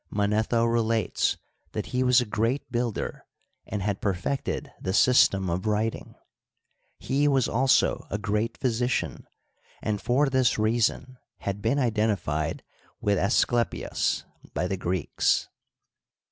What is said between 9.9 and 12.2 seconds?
for this reason had been iden